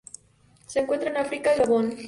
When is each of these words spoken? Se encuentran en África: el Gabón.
Se 0.65 0.79
encuentran 0.79 1.15
en 1.15 1.21
África: 1.23 1.53
el 1.53 1.59
Gabón. 1.59 1.93